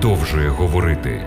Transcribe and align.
продовжує 0.00 0.48
говорити. 0.48 1.26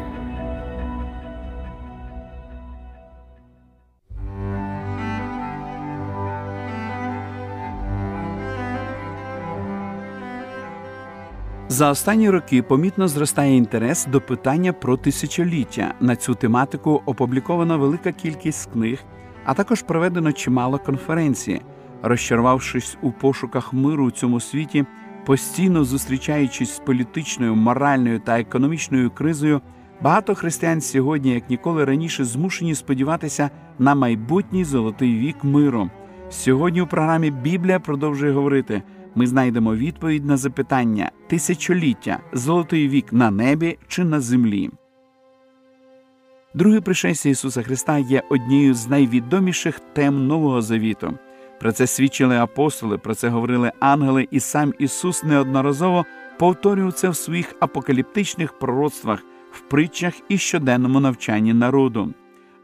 За 11.68 11.90
останні 11.90 12.30
роки 12.30 12.62
помітно 12.62 13.08
зростає 13.08 13.58
інтерес 13.58 14.06
до 14.06 14.22
питання 14.22 14.74
про 14.74 14.98
тисячоліття. 14.98 15.94
На 16.00 16.16
цю 16.16 16.36
тематику 16.36 17.02
опублікована 17.06 17.78
велика 17.78 18.12
кількість 18.12 18.72
книг, 18.72 19.00
а 19.46 19.54
також 19.54 19.82
проведено 19.82 20.32
чимало 20.32 20.80
конференцій. 20.80 21.62
Розчарувавшись 22.02 22.98
у 23.02 23.12
пошуках 23.12 23.74
миру 23.74 24.06
у 24.06 24.12
цьому 24.12 24.40
світі, 24.40 24.86
постійно 25.26 25.84
зустрічаючись 25.84 26.76
з 26.76 26.80
політичною, 26.80 27.56
моральною 27.56 28.20
та 28.20 28.40
економічною 28.40 29.12
кризою, 29.12 29.62
багато 30.02 30.36
християн 30.36 30.82
сьогодні, 30.82 31.34
як 31.34 31.50
ніколи 31.50 31.86
раніше, 31.86 32.26
змушені 32.26 32.76
сподіватися 32.76 33.50
на 33.80 33.96
майбутній 33.96 34.64
золотий 34.64 35.18
вік 35.18 35.44
миру. 35.44 35.90
Сьогодні 36.30 36.82
у 36.82 36.88
програмі 36.88 37.32
Біблія 37.32 37.80
продовжує 37.80 38.32
говорити 38.32 38.84
ми 39.16 39.28
знайдемо 39.28 39.76
відповідь 39.76 40.26
на 40.26 40.38
запитання 40.38 41.12
тисячоліття, 41.28 42.20
золотий 42.34 42.88
вік 42.88 43.14
на 43.14 43.32
небі 43.32 43.78
чи 43.88 44.04
на 44.04 44.20
землі. 44.20 44.70
Друге 46.54 46.82
пришестя 46.82 47.30
Ісуса 47.30 47.64
Христа 47.64 47.98
є 47.98 48.24
однією 48.30 48.74
з 48.74 48.88
найвідоміших 48.88 49.80
тем 49.94 50.28
Нового 50.28 50.62
Завіту. 50.62 51.14
Про 51.64 51.72
це 51.72 51.88
свідчили 51.88 52.38
апостоли, 52.38 52.98
про 52.98 53.16
це 53.16 53.30
говорили 53.30 53.72
ангели, 53.80 54.28
і 54.32 54.40
сам 54.40 54.74
Ісус 54.80 55.24
неодноразово 55.24 56.06
повторював 56.40 56.94
це 56.94 57.10
в 57.10 57.16
своїх 57.16 57.56
апокаліптичних 57.60 58.60
пророцтвах, 58.60 59.24
в 59.52 59.60
притчах 59.60 60.14
і 60.30 60.38
щоденному 60.38 61.00
навчанні 61.00 61.54
народу. 61.54 62.14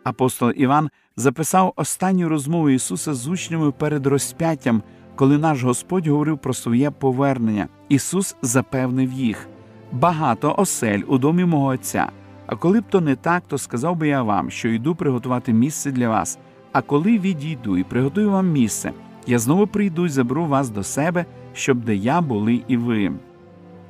Апостол 0.04 0.52
Іван 0.56 0.90
записав 1.16 1.74
останню 1.76 2.30
розмову 2.30 2.70
Ісуса 2.70 3.14
з 3.14 3.28
учнями 3.28 3.72
перед 3.72 4.08
розп'яттям 4.08 4.84
коли 5.16 5.38
наш 5.38 5.64
Господь 5.64 6.08
говорив 6.08 6.38
про 6.38 6.54
своє 6.54 6.92
повернення, 6.92 7.68
Ісус 7.90 8.36
запевнив 8.42 9.12
їх 9.12 9.48
багато 9.92 10.56
осель 10.58 11.02
у 11.08 11.18
домі 11.18 11.46
мого 11.46 11.68
Отця. 11.68 12.12
А 12.48 12.56
коли 12.56 12.82
б 12.82 12.84
то 12.90 13.02
не 13.02 13.16
так, 13.16 13.44
то 13.48 13.58
сказав 13.58 13.96
би 13.96 14.08
я 14.08 14.24
вам, 14.24 14.50
що 14.50 14.70
йду 14.70 14.96
приготувати 14.96 15.54
місце 15.54 15.92
для 15.92 16.10
вас. 16.10 16.40
А 16.72 16.82
коли 16.82 17.20
відійду 17.20 17.78
і 17.78 17.84
приготую 17.84 18.32
вам 18.32 18.52
місце, 18.52 18.92
я 19.28 19.40
знову 19.40 19.68
прийду 19.68 20.06
і 20.06 20.10
заберу 20.10 20.46
вас 20.46 20.70
до 20.70 20.84
себе, 20.84 21.26
щоб 21.54 21.84
де 21.84 21.96
я 21.96 22.22
були 22.22 22.62
і 22.68 22.78
ви. 22.78 23.12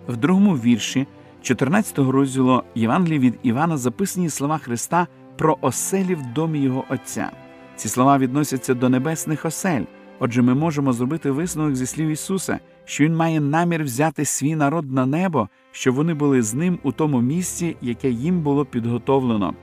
В 0.08 0.18
другому 0.18 0.54
вірші 0.54 1.08
14 1.42 2.00
розділу 2.00 2.64
Євангелії 2.76 3.20
від 3.20 3.40
Івана 3.44 3.78
записані 3.78 4.30
слова 4.30 4.58
Христа 4.58 5.08
про 5.38 5.58
оселі 5.62 6.16
в 6.16 6.34
домі 6.34 6.60
Його 6.60 6.84
Отця. 6.90 7.32
Ці 7.76 7.90
слова 7.90 8.18
відносяться 8.18 8.74
до 8.74 8.90
небесних 8.90 9.46
осель. 9.46 9.84
Отже, 10.20 10.42
ми 10.42 10.56
можемо 10.56 10.94
зробити 10.94 11.32
висновок 11.32 11.76
зі 11.76 11.86
слів 11.86 12.10
Ісуса, 12.10 12.60
що 12.86 13.04
Він 13.04 13.16
має 13.16 13.40
намір 13.40 13.84
взяти 13.84 14.26
свій 14.26 14.56
народ 14.56 14.92
на 14.92 15.06
небо, 15.06 15.50
щоб 15.72 15.96
вони 15.96 16.14
були 16.14 16.42
з 16.42 16.54
ним 16.54 16.80
у 16.84 16.92
тому 16.92 17.22
місці, 17.22 17.76
яке 17.82 18.10
їм 18.10 18.42
було 18.42 18.66
підготовлено. 18.66 19.54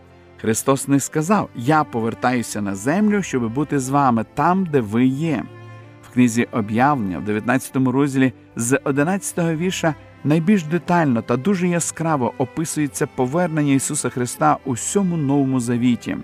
Христос 0.41 0.89
не 0.89 1.01
сказав: 1.01 1.49
Я 1.56 1.84
повертаюся 1.84 2.62
на 2.62 2.75
землю, 2.75 3.22
щоб 3.22 3.53
бути 3.53 3.78
з 3.78 3.88
вами 3.88 4.25
там, 4.34 4.66
де 4.66 4.81
ви 4.81 5.06
є. 5.06 5.43
В 6.03 6.15
книзі 6.15 6.49
об'явлення, 6.53 7.19
в 7.19 7.25
19 7.25 7.77
розділі 7.77 8.33
з 8.56 8.81
11 8.84 9.56
вірша 9.56 9.94
найбільш 10.25 10.62
детально 10.62 11.22
та 11.22 11.37
дуже 11.37 11.69
яскраво 11.69 12.34
описується 12.38 13.06
повернення 13.06 13.72
Ісуса 13.72 14.09
Христа 14.09 14.56
у 14.65 14.72
всьому 14.72 15.16
новому 15.16 15.60
завіті. 15.60 16.16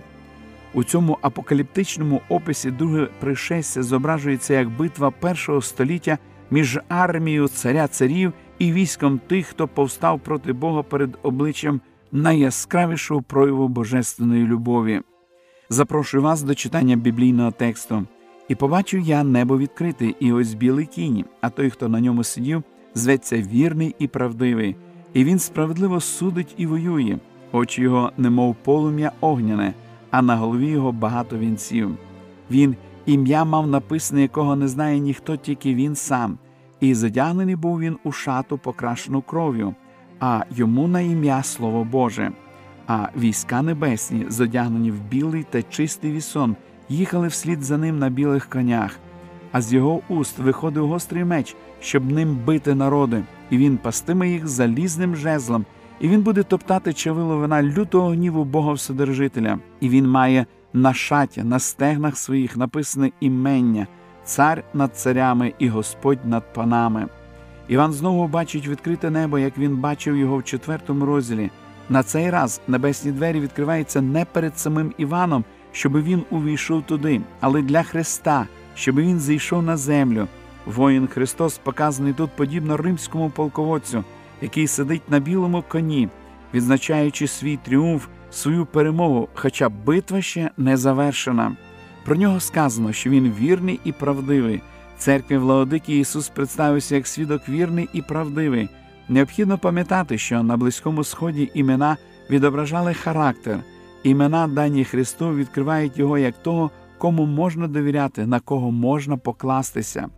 У 0.74 0.84
цьому 0.84 1.18
апокаліптичному 1.22 2.20
описі 2.28 2.70
друге 2.70 3.08
пришестя 3.20 3.82
зображується 3.82 4.54
як 4.54 4.70
битва 4.70 5.10
першого 5.10 5.62
століття 5.62 6.18
між 6.50 6.78
армією 6.88 7.48
царя 7.48 7.88
царів 7.88 8.32
і 8.58 8.72
військом 8.72 9.18
тих, 9.18 9.46
хто 9.46 9.68
повстав 9.68 10.20
проти 10.20 10.52
Бога 10.52 10.82
перед 10.82 11.18
обличчям 11.22 11.80
найяскравішого 12.12 13.22
прояву 13.22 13.68
божественної 13.68 14.46
любові. 14.46 15.00
Запрошую 15.68 16.22
вас 16.22 16.42
до 16.42 16.54
читання 16.54 16.96
біблійного 16.96 17.50
тексту. 17.50 18.06
І 18.48 18.54
побачив 18.54 19.00
я 19.00 19.24
небо 19.24 19.58
відкрите, 19.58 20.14
і 20.20 20.32
ось 20.32 20.54
білий 20.54 20.86
кінь, 20.86 21.24
а 21.40 21.50
той, 21.50 21.70
хто 21.70 21.88
на 21.88 22.00
ньому 22.00 22.24
сидів, 22.24 22.62
зветься 22.94 23.36
вірний 23.36 23.94
і 23.98 24.08
правдивий, 24.08 24.76
і 25.12 25.24
він 25.24 25.38
справедливо 25.38 26.00
судить 26.00 26.54
і 26.56 26.66
воює, 26.66 27.18
очі 27.52 27.82
його, 27.82 28.12
немов 28.16 28.56
полум'я 28.64 29.12
огняне 29.20 29.74
а 30.12 30.22
на 30.22 30.36
голові 30.36 30.66
його 30.66 30.92
багато 30.92 31.38
вінців. 31.38 31.96
Він 32.50 32.76
ім'я 33.06 33.44
мав 33.44 33.66
написане, 33.66 34.22
якого 34.22 34.56
не 34.56 34.68
знає 34.68 34.98
ніхто, 34.98 35.36
тільки 35.36 35.74
він 35.74 35.96
сам, 35.96 36.38
і 36.80 36.94
задягнений 36.94 37.56
був 37.56 37.80
він 37.80 37.98
у 38.04 38.12
шату, 38.12 38.58
покрашену 38.58 39.22
кров'ю, 39.22 39.74
а 40.22 40.44
йому 40.50 40.88
на 40.88 41.00
ім'я 41.00 41.42
Слово 41.42 41.84
Боже. 41.84 42.32
А 42.86 43.08
війська 43.16 43.62
небесні, 43.62 44.24
задягнені 44.28 44.90
в 44.90 45.00
білий 45.00 45.44
та 45.50 45.62
чистий 45.62 46.12
вісон, 46.12 46.56
їхали 46.88 47.28
вслід 47.28 47.62
за 47.62 47.78
ним 47.78 47.98
на 47.98 48.08
білих 48.08 48.46
конях, 48.46 48.98
а 49.52 49.60
з 49.60 49.72
його 49.72 50.00
уст 50.08 50.38
виходив 50.38 50.88
гострий 50.88 51.24
меч, 51.24 51.56
щоб 51.80 52.12
ним 52.12 52.38
бити 52.46 52.74
народи, 52.74 53.24
і 53.50 53.56
він 53.56 53.76
пастиме 53.76 54.28
їх 54.28 54.48
залізним 54.48 55.16
жезлом 55.16 55.64
і 56.00 56.08
він 56.08 56.22
буде 56.22 56.42
топтати 56.42 56.92
чавило 56.92 57.36
вина 57.38 57.62
лютого 57.62 58.08
гніву 58.08 58.44
Бога 58.44 58.72
Вседержителя, 58.72 59.58
і 59.80 59.88
він 59.88 60.08
має 60.08 60.46
на 60.72 60.94
шаті, 60.94 61.42
на 61.42 61.58
стегнах 61.58 62.16
своїх 62.16 62.56
написане 62.56 63.10
імення, 63.20 63.86
цар 64.24 64.64
над 64.74 64.96
царями 64.96 65.52
і 65.58 65.68
Господь 65.68 66.24
над 66.24 66.54
панами. 66.54 67.06
Іван 67.72 67.92
знову 67.92 68.28
бачить 68.28 68.68
відкрите 68.68 69.10
небо, 69.10 69.38
як 69.38 69.58
він 69.58 69.76
бачив 69.76 70.16
його 70.16 70.36
в 70.36 70.44
четвертому 70.44 71.04
розділі. 71.06 71.50
На 71.88 72.02
цей 72.02 72.30
раз 72.30 72.60
небесні 72.68 73.12
двері 73.12 73.40
відкриваються 73.40 74.00
не 74.00 74.24
перед 74.24 74.58
самим 74.58 74.92
Іваном, 74.98 75.44
щоб 75.72 76.02
він 76.02 76.22
увійшов 76.30 76.82
туди, 76.82 77.20
але 77.40 77.62
для 77.62 77.82
Христа, 77.82 78.46
щоб 78.74 78.96
він 78.96 79.20
зійшов 79.20 79.62
на 79.62 79.76
землю. 79.76 80.28
Воїн 80.66 81.06
Христос 81.06 81.58
показаний 81.58 82.12
тут 82.12 82.30
подібно 82.36 82.76
римському 82.76 83.30
полководцю 83.30 84.04
який 84.42 84.66
сидить 84.66 85.10
на 85.10 85.18
білому 85.18 85.64
коні, 85.68 86.08
відзначаючи 86.54 87.26
свій 87.26 87.56
тріумф, 87.56 88.06
свою 88.30 88.66
перемогу, 88.66 89.28
хоча 89.34 89.68
битва 89.68 90.22
ще 90.22 90.50
не 90.56 90.76
завершена. 90.76 91.56
Про 92.04 92.16
нього 92.16 92.40
сказано, 92.40 92.92
що 92.92 93.10
він 93.10 93.32
вірний 93.40 93.80
і 93.84 93.92
правдивий. 93.92 94.62
Церкві 95.02 95.36
Владики 95.36 95.98
Ісус 95.98 96.28
представився 96.28 96.94
як 96.94 97.06
свідок 97.06 97.48
вірний 97.48 97.88
і 97.92 98.02
правдивий. 98.02 98.68
Необхідно 99.08 99.58
пам'ятати, 99.58 100.18
що 100.18 100.42
на 100.42 100.56
Близькому 100.56 101.04
Сході 101.04 101.50
імена 101.54 101.96
відображали 102.30 102.94
характер, 102.94 103.58
імена, 104.02 104.48
дані 104.48 104.84
Христу, 104.84 105.34
відкривають 105.34 105.98
його 105.98 106.18
як 106.18 106.42
того, 106.42 106.70
кому 106.98 107.26
можна 107.26 107.68
довіряти, 107.68 108.26
на 108.26 108.40
кого 108.40 108.70
можна 108.70 109.16
покластися. 109.16 110.08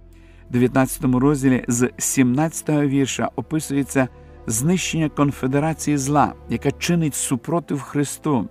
19 0.50 1.04
розділі 1.04 1.64
з 1.68 1.90
17 1.98 2.68
вірша 2.68 3.30
описується 3.36 4.08
знищення 4.46 5.08
конфедерації 5.08 5.96
зла, 5.96 6.32
яка 6.48 6.70
чинить 6.70 7.14
супротив 7.14 7.80
Христу. 7.80 8.48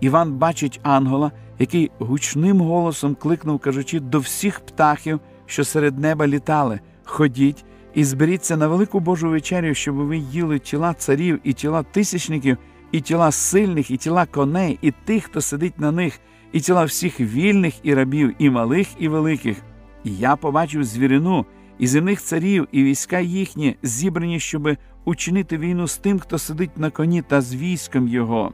Іван 0.00 0.32
бачить 0.32 0.80
ангела, 0.82 1.32
який 1.58 1.90
гучним 1.98 2.60
голосом 2.60 3.14
кликнув, 3.14 3.58
кажучи 3.58 4.00
до 4.00 4.18
всіх 4.18 4.60
птахів, 4.60 5.20
що 5.48 5.64
серед 5.64 5.98
неба 5.98 6.26
літали: 6.26 6.80
Ходіть 7.04 7.64
і 7.94 8.04
зберіться 8.04 8.56
на 8.56 8.68
велику 8.68 9.00
Божу 9.00 9.30
вечерю, 9.30 9.74
щоб 9.74 9.94
ви 9.94 10.16
їли 10.16 10.58
тіла 10.58 10.94
царів, 10.94 11.40
і 11.44 11.52
тіла 11.52 11.82
тисячників, 11.82 12.56
і 12.92 13.00
тіла 13.00 13.32
сильних, 13.32 13.90
і 13.90 13.96
тіла 13.96 14.26
коней, 14.26 14.78
і 14.82 14.90
тих, 14.90 15.24
хто 15.24 15.40
сидить 15.40 15.78
на 15.78 15.92
них, 15.92 16.20
і 16.52 16.60
тіла 16.60 16.84
всіх 16.84 17.20
вільних 17.20 17.74
і 17.82 17.94
рабів, 17.94 18.34
і 18.38 18.50
малих, 18.50 18.88
і 18.98 19.08
великих. 19.08 19.56
І 20.04 20.16
я 20.16 20.36
побачив 20.36 20.84
звірину 20.84 21.46
і 21.78 21.86
земних 21.86 22.22
царів, 22.22 22.68
і 22.72 22.82
війська 22.82 23.20
їхні, 23.20 23.76
зібрані, 23.82 24.40
щоб 24.40 24.76
учинити 25.04 25.58
війну 25.58 25.88
з 25.88 25.98
тим, 25.98 26.18
хто 26.18 26.38
сидить 26.38 26.78
на 26.78 26.90
коні 26.90 27.22
та 27.22 27.40
з 27.40 27.54
військом 27.54 28.08
його. 28.08 28.52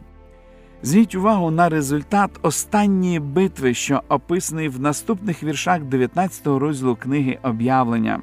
Зверніть 0.83 1.15
увагу 1.15 1.51
на 1.51 1.69
результат 1.69 2.31
останньої 2.43 3.21
битви, 3.21 3.75
що 3.75 4.03
описаний 4.09 4.69
в 4.69 4.81
наступних 4.81 5.43
віршах 5.43 5.83
19 5.83 6.47
розділу 6.47 6.97
книги 6.97 7.39
об'явлення. 7.43 8.21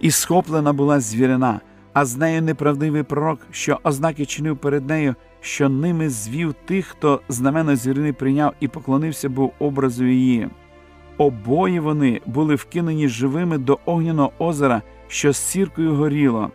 І 0.00 0.10
схоплена 0.10 0.72
була 0.72 1.00
звірина, 1.00 1.60
а 1.92 2.04
з 2.04 2.16
нею 2.16 2.42
неправдивий 2.42 3.02
пророк, 3.02 3.40
що 3.50 3.80
ознаки 3.84 4.26
чинив 4.26 4.56
перед 4.56 4.88
нею, 4.88 5.14
що 5.40 5.68
ними 5.68 6.08
звів 6.08 6.54
тих, 6.64 6.86
хто 6.86 7.20
знамено 7.28 7.76
звірини 7.76 8.12
прийняв 8.12 8.54
і 8.60 8.68
поклонився 8.68 9.28
був 9.28 9.52
образу 9.58 10.04
її. 10.04 10.48
Обоє 11.18 11.80
вони 11.80 12.20
були 12.26 12.54
вкинені 12.54 13.08
живими 13.08 13.58
до 13.58 13.78
огняного 13.84 14.32
озера, 14.38 14.82
що 15.08 15.32
з 15.32 15.36
сіркою 15.36 15.94
горіло. 15.94 16.50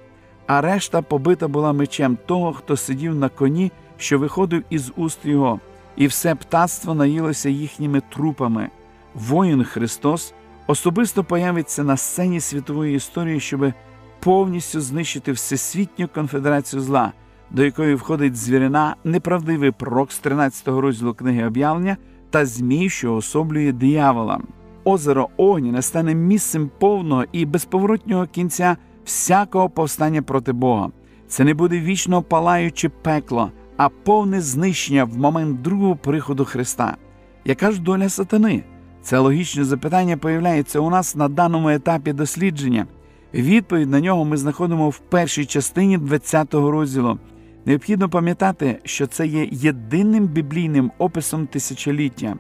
а 0.48 0.62
решта 0.62 1.02
побита 1.02 1.48
була 1.48 1.74
мечем 1.74 2.18
того, 2.26 2.54
хто 2.54 2.78
сидів 2.78 3.16
на 3.16 3.30
коні, 3.30 3.72
що 4.04 4.20
виходив 4.20 4.64
із 4.70 4.92
уст 4.96 5.20
його, 5.24 5.60
і 5.96 6.08
все 6.08 6.36
птаство 6.36 6.94
наїлося 6.94 7.50
їхніми 7.50 8.02
трупами. 8.10 8.70
Воїн 9.14 9.64
Христос 9.64 10.34
особисто 10.68 11.24
появиться 11.24 11.84
на 11.84 11.98
сцені 11.98 12.40
світової 12.40 12.96
історії, 12.96 13.40
щоб 13.40 13.74
повністю 14.20 14.82
знищити 14.82 15.32
всесвітню 15.32 16.08
конфедерацію 16.08 16.82
зла, 16.82 17.12
до 17.52 17.64
якої 17.64 17.96
входить 17.96 18.36
звірина, 18.36 18.96
неправдивий 19.04 19.72
пророк 19.72 20.12
з 20.12 20.20
13 20.20 20.68
розділу 20.68 21.14
книги 21.14 21.48
об'явлення 21.48 21.98
та 22.30 22.46
змій, 22.46 22.90
що 22.90 23.16
особлює 23.16 23.72
диявола. 23.72 24.40
Озеро 24.84 25.30
Огняне 25.38 25.82
стане 25.82 26.16
місцем 26.16 26.72
повного 26.80 27.26
і 27.32 27.46
безповоротнього 27.46 28.28
кінця 28.28 28.78
всякого 29.06 29.70
повстання 29.70 30.22
проти 30.22 30.52
Бога. 30.52 30.92
Це 31.28 31.44
не 31.44 31.54
буде 31.54 31.80
вічно 31.80 32.22
палаюче 32.22 32.90
пекло, 32.90 33.52
а 33.84 33.90
повне 33.90 34.42
знищення 34.42 35.04
в 35.04 35.18
момент 35.18 35.62
другого 35.62 35.96
приходу 35.96 36.46
Христа. 36.46 36.98
Яка 37.46 37.72
ж 37.72 37.82
доля 37.82 38.10
сатани? 38.10 38.64
Це 39.02 39.20
логічне 39.20 39.64
запитання 39.64 40.18
появляється 40.18 40.80
у 40.80 40.90
нас 40.90 41.16
на 41.16 41.30
даному 41.30 41.70
етапі 41.70 42.14
дослідження. 42.14 42.88
Відповідь 43.34 43.90
на 43.90 44.00
нього 44.00 44.26
ми 44.26 44.38
знаходимо 44.38 44.90
в 44.90 44.98
першій 44.98 45.46
частині 45.46 45.98
20-го 45.98 46.72
розділу. 46.72 47.20
Необхідно 47.66 48.10
пам'ятати, 48.10 48.80
що 48.84 49.08
це 49.08 49.28
є 49.28 49.48
єдиним 49.52 50.28
біблійним 50.28 50.92
описом 50.98 51.48
тисячоліття. 51.48 52.36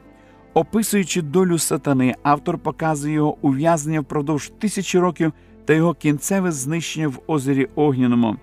Описуючи 0.53 1.21
долю 1.21 1.57
сатани, 1.57 2.15
автор 2.23 2.57
показує 2.57 3.13
його 3.13 3.37
ув'язнення 3.41 3.99
впродовж 3.99 4.51
тисячі 4.59 4.99
років 4.99 5.33
та 5.65 5.73
його 5.73 5.93
кінцеве 5.93 6.51
знищення 6.51 7.07
в 7.07 7.19
озері 7.27 7.67
Огняному. 7.75 8.35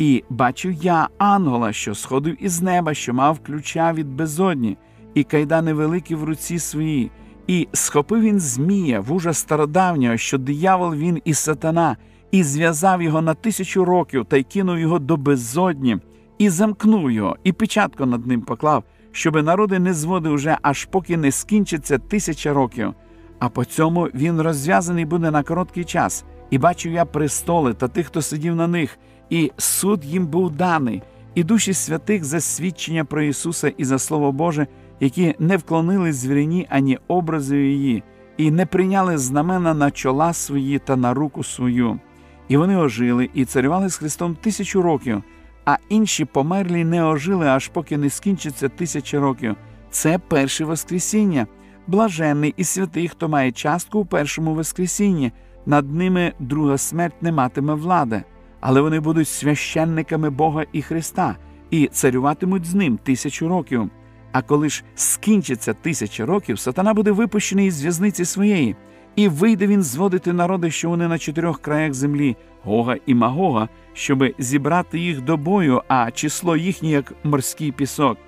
І 0.00 0.24
бачив 0.30 0.72
я 0.72 1.08
ангела, 1.18 1.72
що 1.72 1.94
сходив 1.94 2.44
із 2.44 2.62
неба, 2.62 2.94
що 2.94 3.14
мав 3.14 3.38
ключа 3.38 3.92
від 3.92 4.06
безодні, 4.14 4.76
і 5.14 5.24
кайдани 5.24 5.72
великі 5.72 6.14
в 6.14 6.24
руці 6.24 6.58
своїй, 6.58 7.10
і 7.46 7.68
схопив 7.72 8.20
він 8.20 8.40
Змія, 8.40 9.00
вужа 9.00 9.32
стародавнього, 9.32 10.16
що 10.16 10.38
диявол 10.38 10.94
він 10.94 11.20
і 11.24 11.34
сатана, 11.34 11.96
і 12.30 12.42
зв'язав 12.42 13.02
його 13.02 13.22
на 13.22 13.34
тисячу 13.34 13.84
років 13.84 14.24
та 14.24 14.36
й 14.36 14.42
кинув 14.42 14.78
його 14.78 14.98
до 14.98 15.16
безодні, 15.16 15.98
і 16.38 16.48
замкнув 16.48 17.10
його, 17.10 17.36
і 17.44 17.52
печатку 17.52 18.06
над 18.06 18.26
ним 18.26 18.42
поклав, 18.42 18.84
щоби 19.12 19.42
народи 19.42 19.78
не 19.78 19.94
зводив 19.94 20.32
уже, 20.32 20.58
аж 20.62 20.84
поки 20.84 21.16
не 21.16 21.32
скінчиться 21.32 21.98
тисяча 21.98 22.52
років. 22.52 22.94
А 23.38 23.48
по 23.48 23.64
цьому 23.64 24.04
він 24.14 24.40
розв'язаний 24.40 25.04
буде 25.04 25.30
на 25.30 25.42
короткий 25.42 25.84
час, 25.84 26.24
і 26.50 26.58
бачив 26.58 26.92
я 26.92 27.04
престоли 27.04 27.74
та 27.74 27.88
тих, 27.88 28.06
хто 28.06 28.22
сидів 28.22 28.54
на 28.54 28.66
них, 28.66 28.98
і 29.30 29.52
суд 29.56 30.04
їм 30.04 30.26
був 30.26 30.50
даний, 30.50 31.02
і 31.34 31.44
душі 31.44 31.72
святих 31.72 32.24
за 32.24 32.40
свідчення 32.40 33.04
про 33.04 33.22
Ісуса 33.22 33.68
і 33.68 33.84
за 33.84 33.98
Слово 33.98 34.32
Боже 34.32 34.66
які 35.00 35.34
не 35.38 35.56
вклонили 35.56 36.12
звірині 36.12 36.66
ані 36.70 36.98
образу 37.08 37.56
її, 37.56 38.02
і 38.36 38.50
не 38.50 38.66
прийняли 38.66 39.18
знамена 39.18 39.74
на 39.74 39.90
чола 39.90 40.32
свої 40.32 40.78
та 40.78 40.96
на 40.96 41.14
руку 41.14 41.44
свою. 41.44 42.00
І 42.48 42.56
вони 42.56 42.76
ожили 42.76 43.30
і 43.34 43.44
царювали 43.44 43.88
з 43.88 43.96
Христом 43.96 44.34
тисячу 44.40 44.82
років, 44.82 45.22
а 45.64 45.76
інші 45.88 46.24
померлі 46.24 46.84
не 46.84 47.04
ожили, 47.04 47.46
аж 47.46 47.68
поки 47.68 47.96
не 47.96 48.10
скінчиться 48.10 48.68
тисяча 48.68 49.20
років. 49.20 49.56
Це 49.90 50.18
перше 50.18 50.64
Воскресіння, 50.64 51.46
блаженний 51.86 52.54
і 52.56 52.64
святий, 52.64 53.08
хто 53.08 53.28
має 53.28 53.52
частку 53.52 53.98
у 53.98 54.04
першому 54.04 54.54
Воскресінні. 54.54 55.32
Над 55.66 55.94
ними 55.94 56.32
друга 56.38 56.78
смерть 56.78 57.22
не 57.22 57.32
матиме 57.32 57.74
влади, 57.74 58.22
але 58.60 58.80
вони 58.80 59.00
будуть 59.00 59.28
священниками 59.28 60.30
Бога 60.30 60.64
і 60.72 60.82
Христа 60.82 61.36
і 61.70 61.86
царюватимуть 61.86 62.64
з 62.64 62.74
ним 62.74 62.96
тисячу 62.96 63.48
років. 63.48 63.90
А 64.32 64.42
коли 64.42 64.68
ж 64.68 64.84
скінчиться 64.94 65.74
тисяча 65.74 66.26
років, 66.26 66.58
сатана 66.58 66.94
буде 66.94 67.10
випущений 67.10 67.66
із 67.66 67.82
в'язниці 67.82 68.24
своєї, 68.24 68.76
і 69.16 69.28
вийде 69.28 69.66
він 69.66 69.82
зводити 69.82 70.32
народи, 70.32 70.70
що 70.70 70.88
вони 70.88 71.08
на 71.08 71.18
чотирьох 71.18 71.60
краях 71.60 71.94
землі, 71.94 72.36
Гога 72.64 72.96
і 73.06 73.14
Магога, 73.14 73.68
щоби 73.92 74.34
зібрати 74.38 74.98
їх 74.98 75.20
до 75.20 75.36
бою, 75.36 75.82
а 75.88 76.10
число 76.10 76.56
їхнє, 76.56 76.88
як 76.88 77.12
морський 77.24 77.72
пісок. 77.72 78.18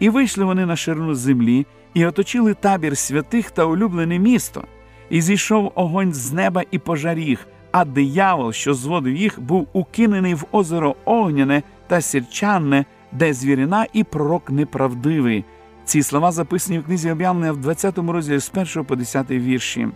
І 0.00 0.08
вийшли 0.08 0.44
вони 0.44 0.66
на 0.66 0.76
ширину 0.76 1.14
землі 1.14 1.66
і 1.94 2.06
оточили 2.06 2.54
табір 2.54 2.96
святих 2.96 3.50
та 3.50 3.64
улюблене 3.64 4.18
місто, 4.18 4.64
і 5.10 5.20
зійшов 5.20 5.72
огонь 5.74 6.12
з 6.12 6.32
неба 6.32 6.62
і 6.70 6.78
пожар 6.78 7.18
їх, 7.18 7.46
а 7.72 7.84
диявол, 7.84 8.52
що 8.52 8.74
зводив 8.74 9.16
їх, 9.16 9.40
був 9.40 9.66
укинений 9.72 10.34
в 10.34 10.44
озеро 10.52 10.96
Огняне 11.04 11.62
та 11.86 12.00
сірчанне 12.00 12.84
де 13.12 13.34
звірина 13.34 13.86
і 13.92 14.04
пророк 14.04 14.50
неправдивий. 14.50 15.44
Ці 15.84 16.02
слова 16.02 16.32
записані 16.32 16.78
в 16.78 16.84
книзі 16.84 17.10
об'явлення 17.10 17.52
в 17.52 17.56
20 17.56 17.98
розділі 17.98 18.40
з 18.40 18.50
1 18.54 18.84
по 18.84 18.96
10 18.96 19.30
вірші. 19.30 19.88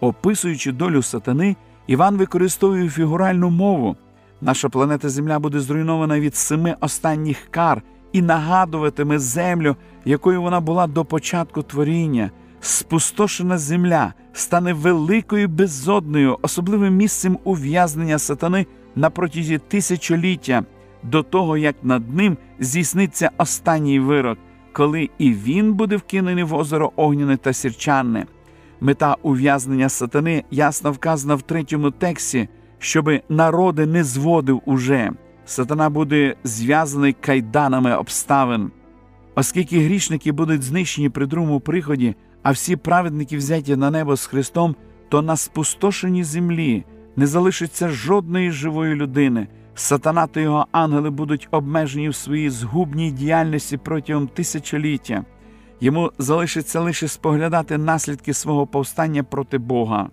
Описуючи 0.00 0.72
долю 0.72 1.02
сатани, 1.02 1.56
Іван 1.86 2.16
використовує 2.16 2.88
фігуральну 2.88 3.50
мову. 3.50 3.96
Наша 4.40 4.68
планета 4.68 5.08
Земля 5.08 5.38
буде 5.38 5.60
зруйнована 5.60 6.20
від 6.20 6.36
семи 6.36 6.76
останніх 6.80 7.38
кар 7.50 7.82
і 8.12 8.22
нагадуватиме 8.22 9.18
землю, 9.18 9.76
якою 10.04 10.42
вона 10.42 10.60
була 10.60 10.86
до 10.86 11.04
початку 11.04 11.62
творіння. 11.62 12.30
Спустошена 12.66 13.58
земля 13.58 14.14
стане 14.32 14.72
великою 14.72 15.48
безодною, 15.48 16.38
особливим 16.42 16.96
місцем 16.96 17.38
ув'язнення 17.44 18.18
сатани 18.18 18.66
на 18.96 19.10
протязі 19.10 19.58
тисячоліття 19.58 20.64
до 21.02 21.22
того, 21.22 21.56
як 21.56 21.76
над 21.82 22.14
ним 22.14 22.36
здійсниться 22.60 23.30
останній 23.38 24.00
вирок, 24.00 24.38
коли 24.72 25.10
і 25.18 25.32
він 25.32 25.74
буде 25.74 25.96
вкинений 25.96 26.44
в 26.44 26.54
озеро 26.54 26.92
Огняне 26.96 27.36
та 27.36 27.52
Сірчанне. 27.52 28.26
Мета 28.80 29.16
ув'язнення 29.22 29.88
сатани 29.88 30.44
ясно 30.50 30.92
вказана 30.92 31.34
в 31.34 31.42
третьому 31.42 31.90
тексті, 31.90 32.48
щоби 32.78 33.22
народи 33.28 33.86
не 33.86 34.04
зводив 34.04 34.62
уже. 34.64 35.10
Сатана 35.44 35.90
буде 35.90 36.34
зв'язаний 36.44 37.12
кайданами 37.12 37.96
обставин. 37.96 38.70
Оскільки 39.34 39.80
грішники 39.80 40.32
будуть 40.32 40.62
знищені 40.62 41.08
при 41.08 41.26
другому 41.26 41.60
приході, 41.60 42.14
а 42.46 42.50
всі 42.50 42.76
праведники 42.76 43.36
взяті 43.36 43.76
на 43.76 43.90
небо 43.90 44.16
з 44.16 44.26
Христом, 44.26 44.76
то 45.08 45.22
на 45.22 45.36
спустошеній 45.36 46.24
землі 46.24 46.84
не 47.16 47.26
залишиться 47.26 47.88
жодної 47.88 48.50
живої 48.50 48.94
людини. 48.94 49.48
Сатана 49.74 50.26
та 50.26 50.40
його 50.40 50.66
ангели 50.72 51.10
будуть 51.10 51.48
обмежені 51.50 52.08
в 52.08 52.14
своїй 52.14 52.50
згубній 52.50 53.10
діяльності 53.10 53.76
протягом 53.76 54.28
тисячоліття. 54.28 55.24
Йому 55.80 56.12
залишиться 56.18 56.80
лише 56.80 57.08
споглядати 57.08 57.78
наслідки 57.78 58.34
свого 58.34 58.66
повстання 58.66 59.22
проти 59.22 59.58
Бога. 59.58 60.08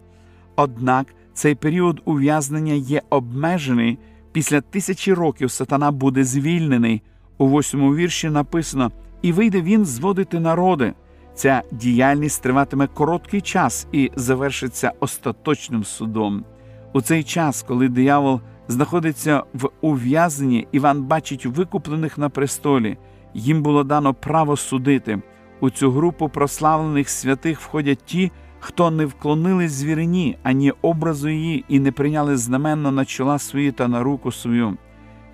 Однак 0.56 1.08
цей 1.34 1.56
період 1.56 2.02
ув'язнення 2.06 2.74
є 2.74 3.02
обмежений. 3.10 3.98
Після 4.32 4.62
тисячі 4.62 5.14
років 5.14 5.52
сатана 5.52 5.92
буде 5.92 6.24
звільнений. 6.24 7.02
У 7.38 7.48
восьмому 7.48 7.96
вірші 7.96 8.30
написано: 8.30 8.92
і 9.22 9.32
вийде 9.32 9.62
він 9.62 9.86
зводити 9.86 10.40
народи. 10.40 10.94
Ця 11.36 11.62
діяльність 11.72 12.44
триватиме 12.44 12.88
короткий 12.88 13.42
час 13.42 13.88
і 13.92 14.12
завершиться 14.16 14.92
остаточним 15.00 15.84
судом. 15.84 16.46
У 16.94 17.02
цей 17.02 17.24
час, 17.24 17.64
коли 17.68 17.90
диявол 17.90 18.42
знаходиться 18.68 19.44
в 19.54 19.70
ув'язненні, 19.82 20.68
Іван 20.72 21.04
бачить 21.04 21.46
викуплених 21.46 22.18
на 22.18 22.30
престолі. 22.30 22.98
Їм 23.34 23.64
було 23.64 23.84
дано 23.84 24.14
право 24.14 24.58
судити. 24.58 25.22
У 25.60 25.70
цю 25.70 25.92
групу 25.92 26.30
прославлених 26.30 27.10
святих 27.10 27.62
входять 27.62 28.06
ті, 28.06 28.32
хто 28.60 28.92
не 28.92 29.06
вклонили 29.06 29.70
звірині, 29.70 30.38
ані 30.44 30.74
образу 30.82 31.30
її, 31.30 31.66
і 31.68 31.80
не 31.80 31.92
прийняли 31.92 32.38
знаменно 32.38 32.92
на 32.92 33.06
чола 33.06 33.40
свої 33.40 33.72
та 33.72 33.88
на 33.88 34.04
руку 34.04 34.32
свою. 34.32 34.78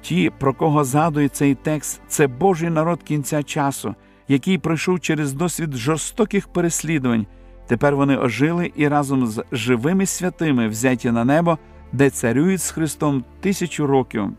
Ті, 0.01 0.31
про 0.39 0.53
кого 0.53 0.83
згадує 0.83 1.29
цей 1.29 1.55
текст, 1.55 2.01
це 2.07 2.27
Божий 2.27 2.69
народ 2.69 3.03
кінця 3.03 3.43
часу, 3.43 3.95
який 4.29 4.57
пройшов 4.57 4.99
через 4.99 5.33
досвід 5.33 5.75
жорстоких 5.75 6.47
переслідувань. 6.47 7.25
Тепер 7.67 7.95
вони 7.95 8.17
ожили 8.17 8.71
і 8.75 8.87
разом 8.87 9.27
з 9.27 9.43
живими 9.51 10.05
святими 10.05 10.67
взяті 10.67 11.11
на 11.11 11.25
небо 11.25 11.57
де 11.91 12.09
царюють 12.09 12.61
з 12.61 12.71
Христом 12.71 13.23
тисячу 13.39 13.87
років. 13.87 14.29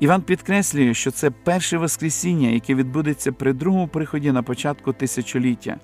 Іван 0.00 0.22
підкреслює, 0.22 0.94
що 0.94 1.10
це 1.10 1.30
перше 1.30 1.78
Воскресіння, 1.78 2.48
яке 2.48 2.74
відбудеться 2.74 3.32
при 3.32 3.52
другому 3.52 3.88
приході 3.88 4.32
на 4.32 4.42
початку 4.42 4.92
тисячоліття. 4.92 5.76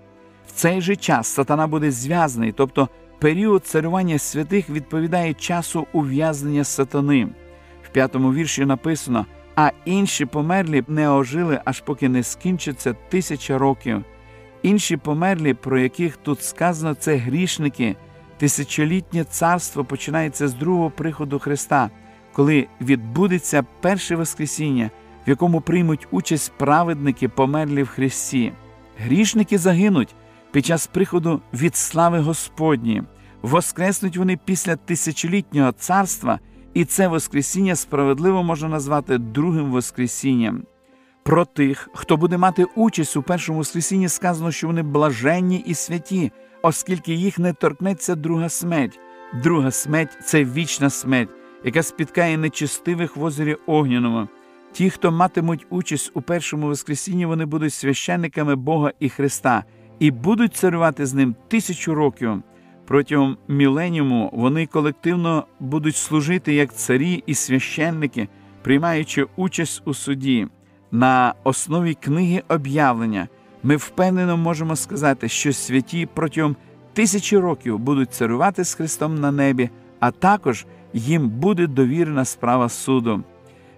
В 0.47 0.53
цей 0.53 0.81
же 0.81 0.97
час 0.97 1.27
сатана 1.27 1.67
буде 1.67 1.91
зв'язаний, 1.91 2.53
тобто 2.53 2.88
період 3.19 3.67
царювання 3.67 4.19
святих 4.19 4.71
відповідає 4.71 5.35
часу 5.35 5.87
ув'язнення 5.93 6.65
сатани. 6.65 7.29
В 7.83 7.88
п'ятому 7.88 8.33
вірші 8.33 8.65
написано: 8.65 9.27
а 9.61 9.71
інші 9.85 10.27
померлі 10.27 10.85
не 10.88 11.11
ожили, 11.11 11.61
аж 11.65 11.81
поки 11.81 12.09
не 12.09 12.23
скінчиться 12.23 12.93
тисяча 13.09 13.59
років. 13.59 14.05
Інші 14.62 14.97
померлі, 14.97 15.55
про 15.55 15.79
яких 15.79 16.17
тут 16.17 16.43
сказано, 16.43 16.95
це 16.95 17.17
грішники. 17.17 17.97
Тисячолітнє 18.37 19.25
царство 19.25 19.85
починається 19.85 20.49
з 20.49 20.55
другого 20.55 20.91
приходу 20.91 21.38
Христа, 21.38 21.91
коли 22.33 22.67
відбудеться 22.81 23.65
перше 23.81 24.17
Воскресіння, 24.17 24.91
в 25.27 25.29
якому 25.29 25.61
приймуть 25.61 26.09
участь 26.11 26.53
праведники, 26.59 27.29
померлі 27.29 27.83
в 27.83 27.88
Христі. 27.88 28.53
Грішники 28.99 29.59
загинуть 29.59 30.15
під 30.53 30.67
час 30.67 30.87
приходу 30.87 31.41
від 31.55 31.77
слави 31.77 32.19
Господні, 32.19 33.03
воскреснуть 33.43 34.17
вони 34.17 34.38
після 34.45 34.77
тисячолітнього 34.77 35.73
царства, 35.73 36.38
і 36.78 36.85
це 36.85 37.08
Воскресіння 37.08 37.76
справедливо 37.76 38.42
можна 38.42 38.68
назвати 38.68 39.18
другим 39.18 39.70
Воскресінням. 39.70 40.62
Про 41.23 41.44
тих, 41.44 41.88
хто 41.94 42.16
буде 42.16 42.38
мати 42.38 42.66
участь 42.75 43.16
у 43.16 43.23
першому 43.23 43.58
Воскресінні, 43.58 44.08
сказано, 44.08 44.52
що 44.52 44.66
вони 44.66 44.82
блаженні 44.82 45.64
і 45.66 45.75
святі, 45.75 46.32
оскільки 46.62 47.14
їх 47.14 47.38
не 47.38 47.52
торкнеться 47.52 48.14
друга 48.14 48.49
смерть. 48.49 48.99
Друга 49.42 49.70
смерть 49.70 50.18
це 50.25 50.44
вічна 50.44 50.90
смерть, 50.90 51.30
яка 51.64 51.82
спіткає 51.82 52.38
нечистивих 52.38 53.16
в 53.16 53.25
озері 53.25 53.56
Огняному. 53.66 54.28
Ті, 54.73 54.90
хто 54.90 55.12
матимуть 55.12 55.66
участь 55.70 56.11
у 56.14 56.23
першому 56.23 56.66
Воскресінні, 56.66 57.26
вони 57.26 57.44
будуть 57.44 57.75
священниками 57.75 58.56
Бога 58.56 58.92
і 59.00 59.08
Христа 59.08 59.64
і 59.99 60.11
будуть 60.11 60.54
царювати 60.54 61.06
з 61.06 61.14
ним 61.14 61.37
тисячу 61.49 61.94
років. 61.94 62.42
Протягом 62.88 63.37
міленіуму 63.49 64.30
вони 64.33 64.66
колективно 64.66 65.45
будуть 65.61 65.97
служити 65.97 66.54
як 66.54 66.75
царі 66.75 67.23
і 67.26 67.35
священники, 67.35 68.28
приймаючи 68.62 69.26
участь 69.37 69.83
у 69.85 69.95
суді. 69.95 70.47
На 70.90 71.35
основі 71.45 71.95
книги 71.95 72.42
об'явлення 72.49 73.28
ми 73.62 73.76
впевнено 73.76 74.37
можемо 74.37 74.76
сказати, 74.76 75.28
що 75.28 75.52
святі 75.52 76.09
протягом 76.14 76.57
тисячі 76.92 77.38
років 77.38 77.78
будуть 77.78 78.14
царювати 78.14 78.64
з 78.64 78.75
Христом 78.75 79.14
на 79.14 79.33
небі, 79.33 79.71
а 80.00 80.11
також 80.11 80.66
їм 80.92 81.28
буде 81.28 81.66
довірена 81.66 82.25
справа 82.25 82.68
суду. 82.68 83.25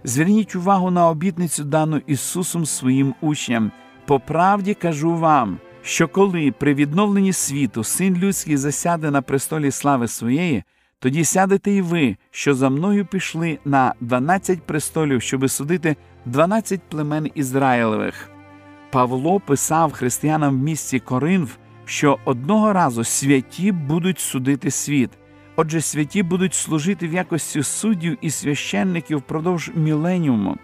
Зверніть 0.05 0.57
увагу 0.57 0.91
на 0.91 1.09
обітницю, 1.09 1.65
дану 1.65 2.01
Ісусом 2.07 2.67
своїм 2.67 3.15
учням. 3.21 3.73
По 4.07 4.21
правді 4.21 4.75
кажу 4.75 5.15
вам, 5.15 5.59
що 5.83 6.09
коли 6.09 6.53
при 6.59 6.75
відновленні 6.75 7.33
світу 7.33 7.85
син 7.85 8.17
людський 8.17 8.57
засяде 8.57 9.11
на 9.11 9.23
престолі 9.23 9.71
слави 9.71 10.09
своєї, 10.09 10.63
тоді 10.99 11.25
сядете 11.25 11.71
і 11.71 11.83
ви, 11.83 12.17
що 12.31 12.55
за 12.55 12.71
мною 12.71 13.07
пішли 13.07 13.59
на 13.65 13.95
дванадцять 14.01 14.63
престолів, 14.63 15.23
щоби 15.23 15.49
судити 15.49 15.97
дванадцять 16.25 16.83
племен 16.89 17.31
Ізраїлевих. 17.35 18.31
Павло 18.91 19.41
писав 19.41 19.93
християнам 19.93 20.61
в 20.61 20.63
місті 20.63 20.99
Коринф, 20.99 21.57
що 21.85 22.19
одного 22.25 22.73
разу 22.73 23.05
святі 23.05 23.73
будуть 23.73 24.21
судити 24.21 24.71
світ. 24.71 25.11
Отже, 25.57 25.81
святі 25.81 26.23
будуть 26.23 26.55
служити 26.55 27.09
в 27.09 27.13
якості 27.13 27.63
суддів 27.63 28.19
і 28.21 28.31
священників 28.31 29.19
впродовж 29.19 29.71
міленіуму. 29.75 30.57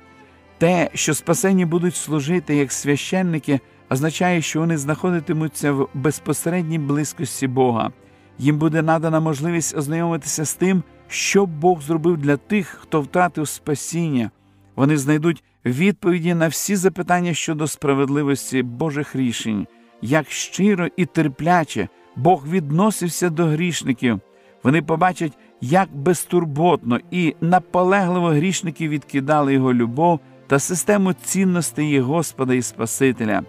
Те, 0.59 0.91
що 0.95 1.15
спасені 1.15 1.65
будуть 1.65 1.97
служити 1.97 2.57
як 2.57 2.73
священники, 2.73 3.61
означає, 3.91 4.43
що 4.43 4.61
вони 4.61 4.77
знаходитимуться 4.77 5.73
в 5.73 5.89
безпосередній 5.95 6.79
близькості 6.79 7.47
Бога. 7.47 7.91
Їм 8.39 8.59
буде 8.59 8.83
надана 8.83 9.21
можливість 9.21 9.77
ознайомитися 9.77 10.45
з 10.45 10.55
тим, 10.55 10.83
що 11.09 11.47
Бог 11.47 11.83
зробив 11.83 12.17
для 12.17 12.37
тих, 12.37 12.67
хто 12.67 13.01
втратив 13.01 13.49
спасіння. 13.49 14.31
Вони 14.77 14.97
знайдуть 14.97 15.45
відповіді 15.65 16.35
на 16.35 16.49
всі 16.49 16.77
запитання 16.77 17.35
щодо 17.35 17.67
справедливості 17.67 18.63
Божих 18.63 19.17
рішень, 19.17 19.67
як 20.03 20.31
щиро 20.31 20.89
і 20.97 21.07
терпляче 21.07 21.89
Бог 22.17 22.49
відносився 22.49 23.31
до 23.31 23.45
грішників. 23.45 24.21
Вони 24.63 24.83
побачать, 24.83 25.39
як 25.61 25.97
безтурботно 25.97 27.01
і 27.11 27.35
наполегливо 27.41 28.29
грішники 28.29 28.89
відкидали 28.89 29.55
його 29.55 29.75
любов 29.75 30.21
та 30.47 30.59
систему 30.59 31.13
цінностей 31.13 32.01
Господа 32.01 32.55
і 32.55 32.63
Спасителя. 32.63 33.43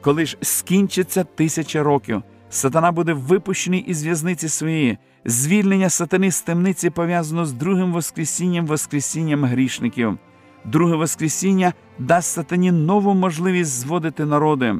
Коли 0.00 0.26
ж 0.26 0.36
скінчиться 0.40 1.24
тисяча 1.24 1.82
років, 1.82 2.22
сатана 2.50 2.92
буде 2.92 3.12
випущений 3.12 3.80
із 3.80 4.04
в'язниці 4.04 4.48
своєї, 4.48 4.98
звільнення 5.24 5.90
сатани 5.90 6.30
з 6.30 6.42
темниці 6.42 6.90
пов'язано 6.90 7.46
з 7.46 7.52
другим 7.52 7.92
Воскресінням, 7.92 8.66
Воскресінням 8.66 9.44
грішників. 9.44 10.18
Друге 10.64 10.96
Воскресіння 10.96 11.72
дасть 11.98 12.32
сатані 12.32 12.72
нову 12.72 13.14
можливість 13.14 13.70
зводити 13.70 14.24
народи. 14.24 14.76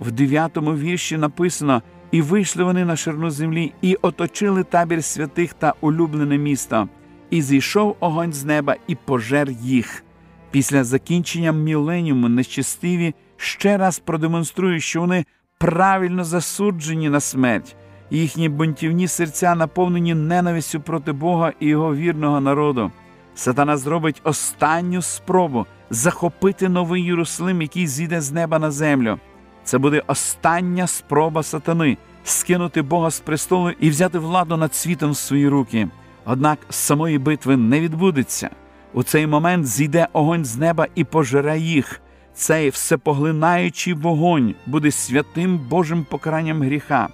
В 0.00 0.10
дев'ятому 0.10 0.74
вірші 0.74 1.16
написано. 1.16 1.82
І 2.10 2.22
вийшли 2.22 2.64
вони 2.64 2.84
на 2.84 2.96
ширну 2.96 3.30
землі, 3.30 3.72
і 3.82 3.94
оточили 3.94 4.64
табір 4.64 5.04
святих 5.04 5.52
та 5.52 5.74
улюблене 5.80 6.38
місто, 6.38 6.88
і 7.30 7.42
зійшов 7.42 7.96
огонь 8.00 8.32
з 8.32 8.44
неба 8.44 8.76
і 8.86 8.94
пожер 8.94 9.50
їх. 9.50 10.04
Після 10.50 10.84
закінчення 10.84 11.52
міленіуму 11.52 12.28
нечистиві 12.28 13.14
ще 13.38 13.76
раз 13.76 13.98
продемонструють, 13.98 14.82
що 14.82 15.00
вони 15.00 15.24
правильно 15.58 16.24
засуджені 16.24 17.08
на 17.08 17.20
смерть, 17.20 17.76
їхні 18.10 18.48
бунтівні 18.48 19.08
серця 19.08 19.54
наповнені 19.54 20.14
ненавистю 20.14 20.80
проти 20.80 21.12
Бога 21.12 21.52
і 21.60 21.66
його 21.66 21.94
вірного 21.94 22.40
народу. 22.40 22.92
Сатана 23.34 23.76
зробить 23.76 24.20
останню 24.24 25.02
спробу 25.02 25.66
захопити 25.90 26.68
новий 26.68 27.04
Єрусалим, 27.04 27.62
який 27.62 27.86
зійде 27.86 28.20
з 28.20 28.32
неба 28.32 28.58
на 28.58 28.70
землю. 28.70 29.18
Це 29.64 29.78
буде 29.78 30.02
остання 30.06 30.86
спроба 30.86 31.42
сатани 31.42 31.96
скинути 32.24 32.82
Бога 32.82 33.10
з 33.10 33.20
престолу 33.20 33.70
і 33.70 33.90
взяти 33.90 34.18
владу 34.18 34.56
над 34.56 34.74
світом 34.74 35.10
в 35.10 35.16
свої 35.16 35.48
руки. 35.48 35.88
Однак 36.24 36.58
самої 36.70 37.18
битви 37.18 37.56
не 37.56 37.80
відбудеться. 37.80 38.50
У 38.92 39.02
цей 39.02 39.26
момент 39.26 39.66
зійде 39.66 40.08
огонь 40.12 40.44
з 40.44 40.56
неба 40.56 40.86
і 40.94 41.04
пожере 41.04 41.58
їх. 41.58 42.00
Цей 42.38 42.70
всепоглинаючий 42.70 43.94
вогонь 43.94 44.54
буде 44.66 44.90
святим 44.90 45.58
Божим 45.58 46.04
покаранням 46.04 46.62
гріха. 46.62 47.08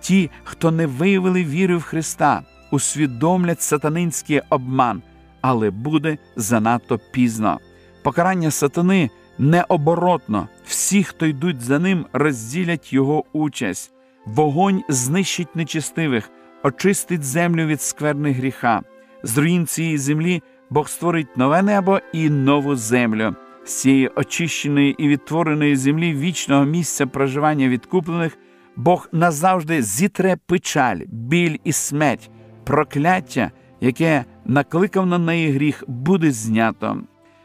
Ті, 0.00 0.30
хто 0.44 0.70
не 0.70 0.86
виявили 0.86 1.44
віри 1.44 1.76
в 1.76 1.82
Христа, 1.82 2.42
усвідомлять 2.70 3.62
сатанинський 3.62 4.40
обман, 4.50 5.02
але 5.40 5.70
буде 5.70 6.18
занадто 6.36 7.00
пізно. 7.12 7.58
Покарання 8.02 8.50
сатани 8.50 9.10
необоротно, 9.38 10.48
всі, 10.66 11.04
хто 11.04 11.26
йдуть 11.26 11.60
за 11.60 11.78
ним, 11.78 12.06
розділять 12.12 12.92
його 12.92 13.24
участь. 13.32 13.92
Вогонь 14.26 14.82
знищить 14.88 15.56
нечистивих, 15.56 16.30
очистить 16.62 17.24
землю 17.24 17.66
від 17.66 17.82
скверних 17.82 18.36
гріха. 18.36 18.82
З 19.22 19.38
руїн 19.38 19.66
цієї 19.66 19.98
землі 19.98 20.42
Бог 20.70 20.88
створить 20.88 21.36
нове 21.36 21.62
небо 21.62 22.00
і 22.12 22.30
нову 22.30 22.76
землю. 22.76 23.36
З 23.68 23.80
цієї 23.80 24.08
очищеної 24.08 24.94
і 24.98 25.08
відтвореної 25.08 25.76
землі 25.76 26.14
вічного 26.14 26.64
місця 26.64 27.06
проживання 27.06 27.68
відкуплених, 27.68 28.38
Бог 28.76 29.08
назавжди 29.12 29.82
зітре 29.82 30.36
печаль, 30.46 31.00
біль 31.06 31.56
і 31.64 31.72
смерть, 31.72 32.30
прокляття, 32.64 33.50
яке 33.80 34.24
накликав 34.44 35.06
на 35.06 35.18
неї 35.18 35.52
гріх, 35.52 35.84
буде 35.86 36.30
знято. 36.30 37.00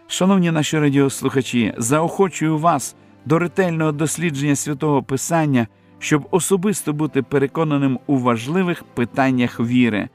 Шановні 0.08 0.52
наші 0.52 0.80
радіослухачі, 0.80 1.74
заохочую 1.78 2.58
вас 2.58 2.96
до 3.26 3.40
ретельного 3.40 3.92
дослідження 3.92 4.56
святого 4.56 5.04
Писання, 5.04 5.68
щоб 6.00 6.28
особисто 6.32 6.94
бути 6.94 7.22
переконаним 7.22 8.00
у 8.08 8.18
важливих 8.18 8.84
питаннях 8.84 9.60
віри. 9.60 10.10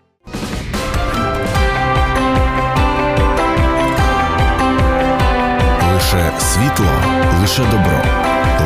Лише 6.12 6.32
світло, 6.40 6.86
лише 7.40 7.62
добро, 7.62 8.02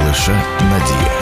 лише 0.07 0.43
надія. 0.61 1.13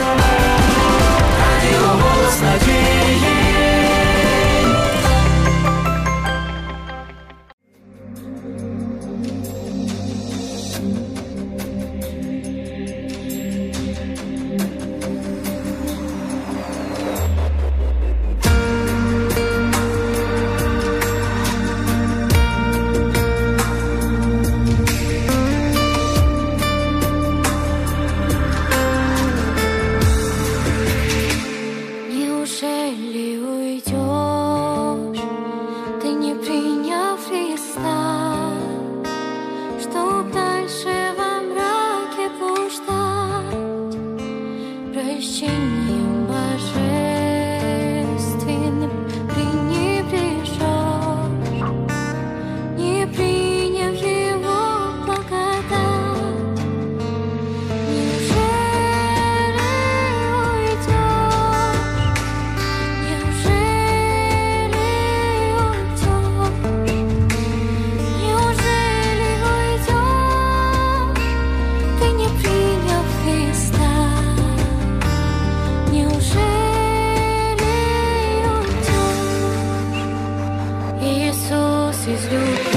This 82.00 82.25
is 82.25 82.33
you. 82.33 82.70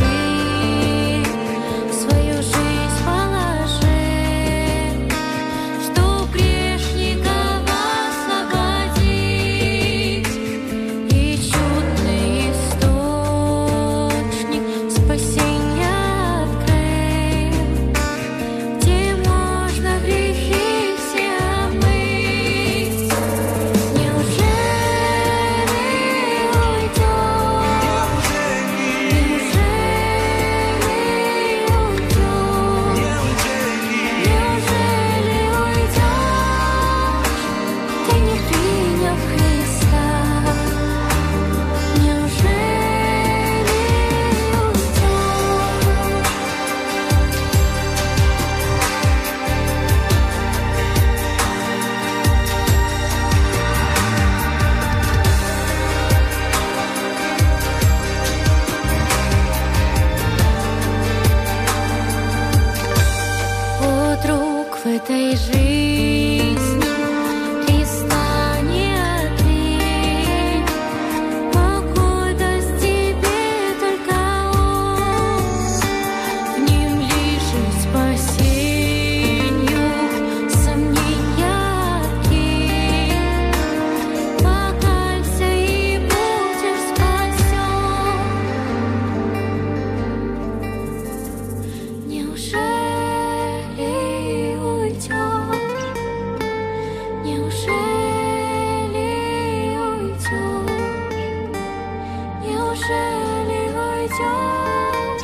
Senhor, 104.15 105.17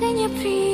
tenha 0.00 0.28
prisa. 0.28 0.73